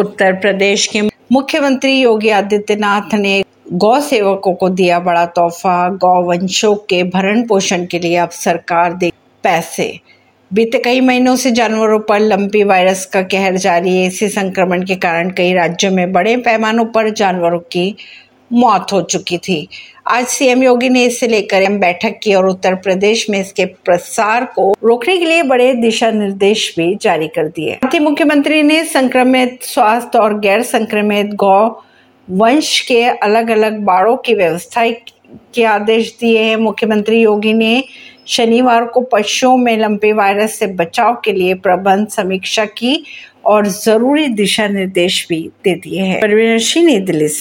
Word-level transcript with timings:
उत्तर 0.00 0.32
प्रदेश 0.32 0.86
के 0.86 1.00
मुख्यमंत्री 1.32 1.92
योगी 2.00 2.28
आदित्यनाथ 2.28 3.14
ने 3.14 3.42
गौ 3.72 4.00
सेवकों 4.00 4.54
को 4.54 4.68
दिया 4.68 4.98
बड़ा 5.00 5.24
तोहफा। 5.26 5.88
गौ 5.88 6.14
वंशों 6.22 6.74
के 6.74 7.02
भरण 7.04 7.46
पोषण 7.46 7.84
के 7.86 7.98
लिए 7.98 8.16
अब 8.16 8.30
सरकार 8.30 8.92
दे 8.92 9.12
पैसे। 9.42 10.00
बीते 10.50 10.78
कई 10.78 11.00
महीनों 11.00 11.36
से 11.36 11.50
जानवरों 11.50 11.98
पर 11.98 12.20
लंपी 12.20 12.62
वायरस 12.64 13.04
का 13.06 13.22
कहर 13.22 13.56
जारी 13.56 13.96
है। 13.96 14.06
इसी 14.06 14.28
संक्रमण 14.28 14.84
के 14.84 14.96
कारण 14.96 15.30
कई 15.30 15.52
राज्यों 15.52 15.92
में 15.92 16.12
बड़े 16.12 16.36
पैमानों 16.36 16.84
पर 16.84 17.10
जानवरों 17.10 17.58
की 17.58 17.96
मौत 18.52 18.86
हो 18.92 19.02
चुकी 19.02 19.38
थी। 19.38 19.68
आज 20.06 20.26
सीएम 20.26 20.62
योगी 20.62 20.88
ने 20.88 21.04
इसे 21.04 21.28
लेकर 21.28 21.62
एम 21.62 21.78
बैठक 21.78 22.18
की 22.22 22.34
और 22.34 22.48
उत्तर 22.48 22.74
प्रदेश 22.74 23.30
में 23.30 23.40
इसके 23.40 23.64
प्रसार 23.64 24.44
को 24.44 24.76
रोकने 24.84 25.16
के 25.16 25.24
लिए 25.24 25.42
बड़े 25.42 25.74
दिशा 25.74 26.10
निर्देश 26.10 26.74
भी 26.78 26.94
जारी 26.94 27.28
कर 27.28 27.48
दिए। 27.48 27.74
साथ 27.74 27.94
ही 27.94 27.98
मुख्यमंत्री 27.98 28.62
ने 28.62 28.84
संक्रमित 28.84 29.58
स्वास्थ्य 29.62 30.18
और 30.18 30.38
गैर 30.40 30.62
संक्रमित 30.62 31.26
गौ 31.26 31.82
वंश 32.30 32.80
के 32.80 33.04
अलग 33.04 33.50
अलग 33.50 33.78
बाड़ों 33.78 34.16
की 34.16 34.34
व्यवस्था 34.34 34.90
के 35.54 35.64
आदेश 35.64 36.16
दिए 36.20 36.42
हैं। 36.42 36.56
मुख्यमंत्री 36.56 37.20
योगी 37.20 37.52
ने 37.52 37.84
शनिवार 38.26 38.84
को 38.84 39.00
पशुओं 39.00 39.56
में 39.56 39.78
लंपे 39.78 40.12
वायरस 40.12 40.54
से 40.54 40.66
बचाव 40.66 41.22
के 41.24 41.32
लिए 41.32 41.54
प्रबंध 41.54 42.08
समीक्षा 42.08 42.64
की 42.64 43.04
और 43.44 43.66
ज़रूरी 43.66 44.26
दिशा 44.28 44.68
निर्देश 44.68 45.26
भी 45.28 45.50
दे 45.64 45.74
दिए 45.74 46.00
हैं। 46.00 46.20
परवीन 46.20 46.58
सिंह 46.58 47.00
दिल्ली 47.00 47.28
से। 47.28 47.38